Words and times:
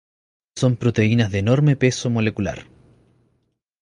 Son 0.61 0.73
proteínas 0.81 1.31
de 1.31 1.37
enorme 1.45 1.73
peso 1.83 2.07
molecular. 2.15 2.59